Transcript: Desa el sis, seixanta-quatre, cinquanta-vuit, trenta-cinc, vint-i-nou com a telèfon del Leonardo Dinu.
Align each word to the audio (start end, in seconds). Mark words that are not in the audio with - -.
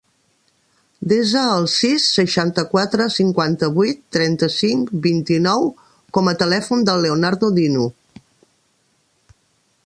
Desa 1.09 1.41
el 1.57 1.67
sis, 1.73 2.05
seixanta-quatre, 2.19 3.07
cinquanta-vuit, 3.17 4.01
trenta-cinc, 4.17 4.91
vint-i-nou 5.05 5.69
com 6.19 6.33
a 6.33 6.35
telèfon 6.43 6.85
del 6.89 7.07
Leonardo 7.09 7.53
Dinu. 7.61 7.87